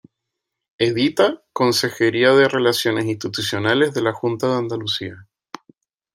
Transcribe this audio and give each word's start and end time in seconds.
Edita: 0.79 1.43
Consejería 1.53 2.31
de 2.31 2.49
Relaciones 2.49 3.05
Institucionales 3.05 3.93
de 3.93 4.01
la 4.01 4.13
Junta 4.13 4.47
de 4.47 4.55
Andalucía. 4.55 5.27